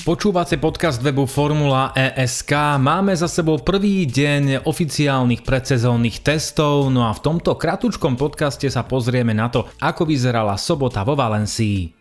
Počúvate 0.00 0.56
podcast 0.56 1.04
webu 1.04 1.28
Formula 1.28 1.92
ESK. 1.92 2.80
Máme 2.80 3.12
za 3.12 3.28
sebou 3.28 3.60
prvý 3.60 4.08
deň 4.08 4.64
oficiálnych 4.64 5.44
predsezónnych 5.44 6.24
testov, 6.24 6.88
no 6.88 7.04
a 7.04 7.12
v 7.12 7.20
tomto 7.20 7.52
kratučkom 7.52 8.16
podcaste 8.16 8.64
sa 8.72 8.80
pozrieme 8.80 9.36
na 9.36 9.52
to, 9.52 9.68
ako 9.76 10.08
vyzerala 10.08 10.56
sobota 10.56 11.04
vo 11.04 11.12
Valencii. 11.12 11.99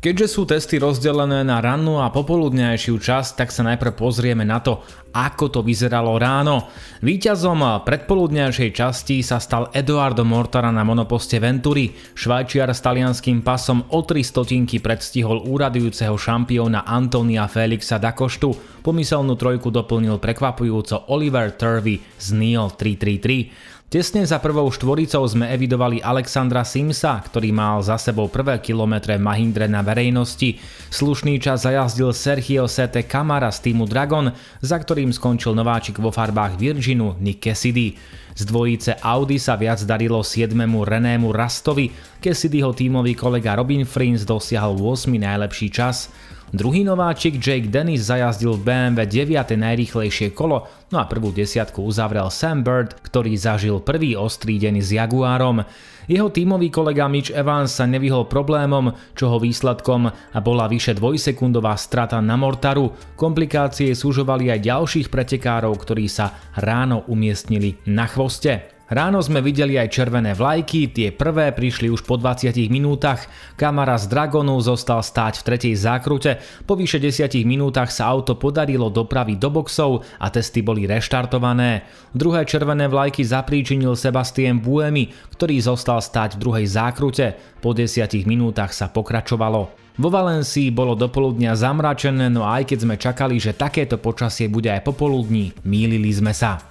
Keďže 0.00 0.32
sú 0.32 0.48
testy 0.48 0.80
rozdelené 0.80 1.44
na 1.44 1.60
rannú 1.60 2.00
a 2.00 2.08
popoludňajšiu 2.08 2.96
časť, 2.96 3.36
tak 3.36 3.52
sa 3.52 3.60
najprv 3.68 4.00
pozrieme 4.00 4.48
na 4.48 4.56
to, 4.56 4.80
ako 5.12 5.52
to 5.52 5.60
vyzeralo 5.60 6.16
ráno. 6.16 6.72
Výťazom 7.04 7.84
predpoludňajšej 7.84 8.70
časti 8.72 9.20
sa 9.20 9.36
stal 9.36 9.68
Eduardo 9.76 10.24
Mortara 10.24 10.72
na 10.72 10.88
monoposte 10.88 11.36
Venturi. 11.36 11.92
Švajčiar 12.16 12.72
s 12.72 12.80
talianským 12.80 13.44
pasom 13.44 13.84
o 13.92 14.00
3 14.00 14.24
stotinky 14.24 14.80
predstihol 14.80 15.44
úradujúceho 15.44 16.16
šampióna 16.16 16.88
Antonia 16.88 17.44
Felixa 17.44 18.00
Dakoštu. 18.00 18.80
Pomyselnú 18.80 19.36
trojku 19.36 19.68
doplnil 19.68 20.16
prekvapujúco 20.16 21.12
Oliver 21.12 21.52
Turvey 21.52 22.00
z 22.16 22.32
NIO 22.32 22.72
333. 22.72 23.79
Tesne 23.90 24.22
za 24.22 24.38
prvou 24.38 24.70
štvoricou 24.70 25.26
sme 25.26 25.50
evidovali 25.50 25.98
Alexandra 25.98 26.62
Simsa, 26.62 27.18
ktorý 27.26 27.50
mal 27.50 27.82
za 27.82 27.98
sebou 27.98 28.30
prvé 28.30 28.62
kilometre 28.62 29.18
Mahindre 29.18 29.66
na 29.66 29.82
verejnosti. 29.82 30.62
Slušný 30.94 31.42
čas 31.42 31.66
zajazdil 31.66 32.14
Sergio 32.14 32.70
Sete 32.70 33.02
Kamara 33.02 33.50
z 33.50 33.66
týmu 33.66 33.90
Dragon, 33.90 34.30
za 34.62 34.78
ktorým 34.78 35.10
skončil 35.10 35.58
nováčik 35.58 35.98
vo 35.98 36.14
farbách 36.14 36.54
Virginu 36.54 37.18
Nick 37.18 37.42
Cassidy. 37.42 37.98
Z 38.38 38.46
dvojice 38.46 38.94
Audi 39.02 39.42
sa 39.42 39.58
viac 39.58 39.82
darilo 39.82 40.22
7. 40.22 40.54
Renému 40.86 41.34
Rastovi, 41.34 41.90
Cassidyho 42.22 42.70
tímový 42.70 43.18
kolega 43.18 43.58
Robin 43.58 43.82
Frins 43.82 44.22
dosiahol 44.22 44.78
8. 44.78 45.10
najlepší 45.18 45.66
čas. 45.74 46.14
Druhý 46.50 46.82
nováčik 46.82 47.38
Jake 47.38 47.70
Dennis 47.70 48.10
zajazdil 48.10 48.58
v 48.58 48.66
BMW 48.66 49.06
9. 49.06 49.54
najrýchlejšie 49.54 50.34
kolo, 50.34 50.66
no 50.90 50.98
a 50.98 51.06
prvú 51.06 51.30
desiatku 51.30 51.78
uzavrel 51.78 52.26
Sam 52.26 52.66
Bird, 52.66 52.98
ktorý 53.06 53.38
zažil 53.38 53.78
prvý 53.78 54.18
ostrý 54.18 54.58
deň 54.58 54.82
s 54.82 54.90
Jaguárom. 54.90 55.62
Jeho 56.10 56.26
tímový 56.26 56.74
kolega 56.74 57.06
Mitch 57.06 57.30
Evans 57.30 57.78
sa 57.78 57.86
nevyhol 57.86 58.26
problémom, 58.26 58.90
čoho 59.14 59.38
výsledkom 59.38 60.10
bola 60.42 60.66
vyše 60.66 60.98
dvojsekundová 60.98 61.78
strata 61.78 62.18
na 62.18 62.34
Mortaru. 62.34 63.14
Komplikácie 63.14 63.94
súžovali 63.94 64.50
aj 64.50 64.66
ďalších 64.66 65.06
pretekárov, 65.06 65.70
ktorí 65.78 66.10
sa 66.10 66.34
ráno 66.58 67.06
umiestnili 67.06 67.78
na 67.86 68.10
chvoste. 68.10 68.79
Ráno 68.90 69.22
sme 69.22 69.38
videli 69.38 69.78
aj 69.78 69.86
červené 69.86 70.34
vlajky, 70.34 70.90
tie 70.90 71.14
prvé 71.14 71.54
prišli 71.54 71.86
už 71.94 72.02
po 72.02 72.18
20 72.18 72.50
minútach. 72.74 73.22
Kamara 73.54 73.94
z 73.94 74.10
Dragonu 74.10 74.58
zostal 74.58 74.98
stáť 74.98 75.38
v 75.38 75.46
tretej 75.46 75.74
zákrute, 75.78 76.42
po 76.66 76.74
vyše 76.74 76.98
10 76.98 77.30
minútach 77.46 77.94
sa 77.94 78.10
auto 78.10 78.34
podarilo 78.34 78.90
dopraviť 78.90 79.38
do 79.38 79.46
boxov 79.46 80.02
a 80.18 80.26
testy 80.34 80.66
boli 80.66 80.90
reštartované. 80.90 81.86
Druhé 82.10 82.42
červené 82.42 82.90
vlajky 82.90 83.22
zapríčinil 83.22 83.94
Sebastien 83.94 84.58
Buemi, 84.58 85.14
ktorý 85.38 85.62
zostal 85.62 86.02
stáť 86.02 86.34
v 86.34 86.42
druhej 86.42 86.66
zákrute. 86.66 87.38
Po 87.62 87.70
10 87.70 87.94
minútach 88.26 88.74
sa 88.74 88.90
pokračovalo. 88.90 89.70
Vo 90.02 90.08
Valencii 90.10 90.74
bolo 90.74 90.98
dopoludnia 90.98 91.54
zamračené, 91.54 92.26
no 92.26 92.42
aj 92.42 92.66
keď 92.66 92.78
sme 92.82 92.96
čakali, 92.98 93.38
že 93.38 93.54
takéto 93.54 94.02
počasie 94.02 94.50
bude 94.50 94.66
aj 94.66 94.82
popoludní, 94.82 95.54
mýlili 95.62 96.10
sme 96.10 96.34
sa. 96.34 96.69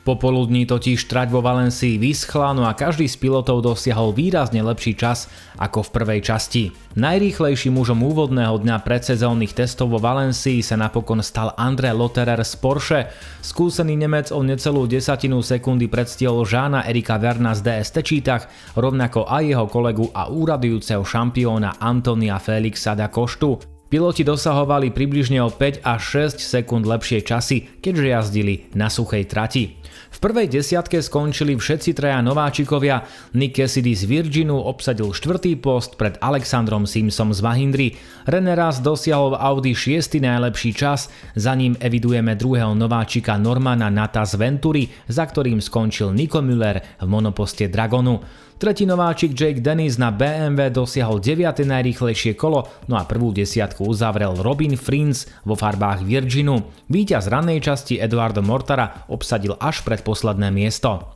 Popoludní 0.00 0.64
totiž 0.64 1.12
trať 1.12 1.28
vo 1.28 1.44
Valencii 1.44 2.00
vyschla, 2.00 2.56
no 2.56 2.64
a 2.64 2.72
každý 2.72 3.04
z 3.04 3.20
pilotov 3.20 3.60
dosiahol 3.60 4.16
výrazne 4.16 4.64
lepší 4.64 4.96
čas 4.96 5.28
ako 5.60 5.84
v 5.84 5.92
prvej 5.92 6.20
časti. 6.24 6.72
Najrýchlejším 6.96 7.76
mužom 7.76 8.00
úvodného 8.08 8.56
dňa 8.64 8.80
predsezónnych 8.80 9.52
testov 9.52 9.92
vo 9.92 10.00
Valencii 10.00 10.64
sa 10.64 10.80
napokon 10.80 11.20
stal 11.20 11.52
André 11.52 11.92
Lotterer 11.92 12.40
z 12.40 12.54
Porsche. 12.56 13.00
Skúsený 13.44 14.00
Nemec 14.00 14.32
o 14.32 14.40
necelú 14.40 14.88
desatinu 14.88 15.44
sekundy 15.44 15.84
predstihol 15.84 16.48
Žána 16.48 16.88
Erika 16.88 17.20
Verna 17.20 17.52
z 17.52 17.60
DS 17.60 17.92
Tečítach, 17.92 18.48
rovnako 18.80 19.28
aj 19.28 19.42
jeho 19.52 19.66
kolegu 19.68 20.08
a 20.16 20.32
úradujúceho 20.32 21.04
šampióna 21.04 21.76
Antonia 21.76 22.40
Felixa 22.40 22.96
da 22.96 23.12
Koštu. 23.12 23.80
Piloti 23.90 24.22
dosahovali 24.22 24.94
približne 24.94 25.42
o 25.42 25.50
5 25.50 25.82
až 25.82 26.30
6 26.38 26.38
sekúnd 26.38 26.86
lepšie 26.86 27.26
časy, 27.26 27.82
keďže 27.82 28.06
jazdili 28.06 28.54
na 28.78 28.86
suchej 28.86 29.26
trati. 29.26 29.79
V 30.10 30.18
prvej 30.18 30.50
desiatke 30.50 31.00
skončili 31.00 31.54
všetci 31.54 31.94
traja 31.94 32.18
nováčikovia. 32.24 33.04
Nick 33.36 33.56
Cassidy 33.56 33.94
z 33.94 34.04
Virginu 34.06 34.58
obsadil 34.58 35.12
štvrtý 35.12 35.56
post 35.60 36.00
pred 36.00 36.18
Alexandrom 36.18 36.84
Simsom 36.84 37.30
z 37.30 37.40
Mahindry. 37.40 37.88
René 38.26 38.58
Ras 38.58 38.82
dosiahol 38.84 39.34
v 39.34 39.40
Audi 39.40 39.72
6. 39.76 40.20
najlepší 40.20 40.70
čas, 40.76 41.12
za 41.34 41.52
ním 41.54 41.78
evidujeme 41.78 42.34
druhého 42.34 42.74
nováčika 42.74 43.38
Normana 43.40 43.92
Nata 43.92 44.26
z 44.26 44.38
Venturi, 44.40 44.88
za 45.08 45.26
ktorým 45.28 45.62
skončil 45.62 46.12
Nico 46.14 46.42
Müller 46.44 46.82
v 47.00 47.06
monoposte 47.08 47.66
Dragonu. 47.66 48.20
Tretí 48.60 48.84
nováčik 48.84 49.32
Jake 49.32 49.64
Dennis 49.64 49.96
na 49.96 50.12
BMW 50.12 50.68
dosiahol 50.68 51.16
9. 51.16 51.64
najrýchlejšie 51.64 52.36
kolo, 52.36 52.68
no 52.92 53.00
a 53.00 53.08
prvú 53.08 53.32
desiatku 53.32 53.88
uzavrel 53.88 54.36
Robin 54.36 54.76
Frins 54.76 55.24
vo 55.48 55.56
farbách 55.56 56.04
Virginu. 56.04 56.68
Výťaz 56.92 57.32
rannej 57.32 57.64
časti 57.64 57.96
Eduardo 57.96 58.44
Mortara 58.44 59.08
obsadil 59.08 59.56
až 59.56 59.79
pred 59.82 60.00
posledné 60.04 60.52
miesto. 60.52 61.12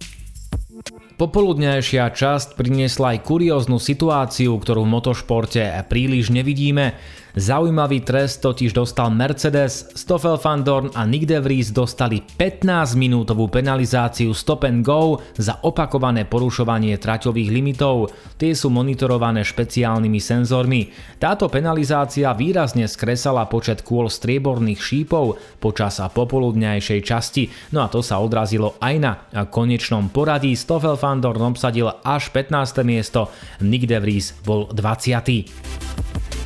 Popoludňajšia 1.14 2.10
časť 2.10 2.58
priniesla 2.58 3.14
aj 3.14 3.22
kurióznu 3.22 3.78
situáciu, 3.78 4.58
ktorú 4.58 4.82
v 4.82 4.92
motošporte 4.98 5.62
príliš 5.86 6.34
nevidíme. 6.34 6.98
Zaujímavý 7.34 8.06
trest 8.06 8.46
totiž 8.46 8.70
dostal 8.70 9.10
Mercedes, 9.10 9.90
Stoffel 9.98 10.38
van 10.38 10.62
Dorn 10.62 10.94
a 10.94 11.02
Nick 11.02 11.26
de 11.26 11.42
Vries 11.42 11.74
dostali 11.74 12.22
15-minútovú 12.22 13.50
penalizáciu 13.50 14.30
stop 14.30 14.62
and 14.62 14.86
go 14.86 15.18
za 15.34 15.58
opakované 15.66 16.30
porušovanie 16.30 16.94
traťových 16.94 17.50
limitov. 17.50 18.14
Tie 18.38 18.54
sú 18.54 18.70
monitorované 18.70 19.42
špeciálnymi 19.42 20.20
senzormi. 20.22 20.94
Táto 21.18 21.50
penalizácia 21.50 22.30
výrazne 22.38 22.86
skresala 22.86 23.50
počet 23.50 23.82
kôl 23.82 24.06
strieborných 24.06 24.78
šípov 24.78 25.58
počas 25.58 25.98
popoludňajšej 25.98 27.00
časti, 27.02 27.50
no 27.74 27.82
a 27.82 27.90
to 27.90 27.98
sa 27.98 28.22
odrazilo 28.22 28.78
aj 28.78 28.94
na 29.02 29.18
konečnom 29.50 30.06
poradí 30.06 30.54
Stoffel 30.54 30.94
van 30.94 31.18
Dorn 31.18 31.42
obsadil 31.50 31.90
až 32.06 32.30
15. 32.30 32.86
miesto, 32.86 33.26
Nick 33.58 33.90
De 33.90 33.98
Vries 33.98 34.38
bol 34.46 34.70
20. 34.70 36.03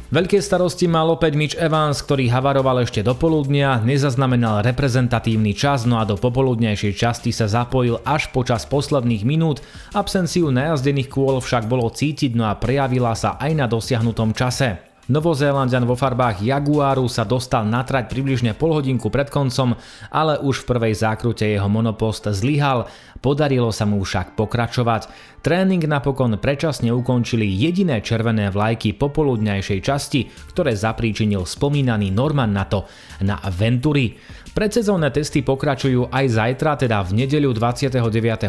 Veľké 0.08 0.41
starosti 0.41 0.88
mal 0.88 1.04
opäť 1.12 1.36
Mitch 1.36 1.56
Evans, 1.60 2.00
ktorý 2.00 2.32
havaroval 2.32 2.80
ešte 2.80 3.04
do 3.04 3.12
poludnia, 3.12 3.76
nezaznamenal 3.84 4.64
reprezentatívny 4.64 5.52
čas, 5.52 5.84
no 5.84 6.00
a 6.00 6.08
do 6.08 6.16
popoludnejšej 6.16 6.96
časti 6.96 7.28
sa 7.28 7.44
zapojil 7.44 8.00
až 8.08 8.32
počas 8.32 8.64
posledných 8.64 9.28
minút. 9.28 9.60
Absenciu 9.92 10.48
najazdených 10.48 11.12
kôl 11.12 11.44
však 11.44 11.68
bolo 11.68 11.92
cítiť, 11.92 12.32
no 12.32 12.48
a 12.48 12.56
prejavila 12.56 13.12
sa 13.12 13.36
aj 13.36 13.52
na 13.52 13.68
dosiahnutom 13.68 14.32
čase. 14.32 14.88
Novozélandian 15.08 15.88
vo 15.88 15.96
farbách 15.96 16.44
Jaguaru 16.44 17.08
sa 17.08 17.24
dostal 17.24 17.64
na 17.64 17.80
trať 17.80 18.12
približne 18.12 18.52
pol 18.52 18.76
hodinku 18.76 19.08
pred 19.08 19.32
koncom, 19.32 19.72
ale 20.12 20.36
už 20.36 20.60
v 20.60 20.69
prvej 20.69 20.94
zákrute 21.00 21.48
jeho 21.48 21.64
monopost 21.64 22.28
zlyhal, 22.28 22.84
podarilo 23.24 23.72
sa 23.72 23.88
mu 23.88 24.04
však 24.04 24.36
pokračovať. 24.36 25.08
Tréning 25.41 25.80
napokon 25.88 26.36
predčasne 26.36 26.92
ukončili 26.92 27.48
jediné 27.48 28.04
červené 28.04 28.52
vlajky 28.52 28.92
popoludňajšej 29.00 29.80
časti, 29.80 30.20
ktoré 30.52 30.76
zapríčinil 30.76 31.48
spomínaný 31.48 32.12
Norman 32.12 32.52
Nato 32.52 32.84
na 33.24 33.41
Venturi. 33.48 34.12
Predsezónne 34.59 35.15
testy 35.15 35.47
pokračujú 35.47 36.10
aj 36.10 36.34
zajtra, 36.34 36.74
teda 36.83 36.98
v 37.06 37.22
nedeľu 37.22 37.54
29. 37.54 38.03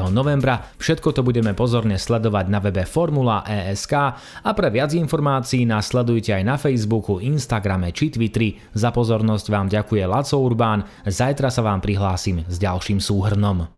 novembra. 0.10 0.74
Všetko 0.82 1.14
to 1.14 1.22
budeme 1.22 1.54
pozorne 1.54 2.02
sledovať 2.02 2.46
na 2.50 2.58
webe 2.58 2.82
Formula 2.90 3.46
ESK 3.46 3.94
a 4.42 4.50
pre 4.58 4.74
viac 4.74 4.90
informácií 4.98 5.70
nás 5.70 5.94
sledujte 5.94 6.34
aj 6.34 6.49
na 6.50 6.58
Facebooku, 6.58 7.22
Instagrame 7.22 7.94
či 7.94 8.10
Twitteri. 8.10 8.58
Za 8.74 8.90
pozornosť 8.90 9.46
vám 9.54 9.70
ďakuje 9.70 10.02
Laco 10.10 10.42
Urbán, 10.42 10.82
zajtra 11.06 11.54
sa 11.54 11.62
vám 11.62 11.78
prihlásim 11.78 12.42
s 12.50 12.58
ďalším 12.58 12.98
súhrnom. 12.98 13.70